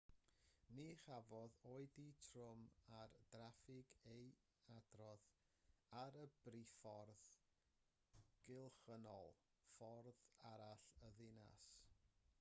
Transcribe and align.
ni 0.75 0.85
chafodd 1.01 1.57
oedi 1.71 2.05
trwm 2.27 2.61
ar 2.99 3.11
draffig 3.33 3.91
ei 4.13 4.25
adrodd 4.77 5.29
ar 5.99 6.17
y 6.21 6.23
briffordd 6.47 7.35
gylchynnol 8.47 9.35
ffordd 9.75 10.23
arall 10.53 10.85
y 11.09 11.13
ddinas 11.21 11.67